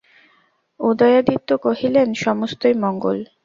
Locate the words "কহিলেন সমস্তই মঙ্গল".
1.57-3.17